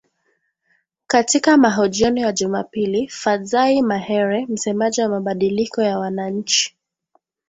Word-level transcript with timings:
Katika 1.07 1.57
mahojiano 1.57 2.19
ya 2.21 2.31
Jumapili, 2.31 3.07
Fadzayi 3.07 3.81
Mahere, 3.81 4.45
msemaji 4.45 5.01
wa 5.01 5.09
mabadiliko 5.09 5.81
ya 5.81 5.99
wananchi. 5.99 6.77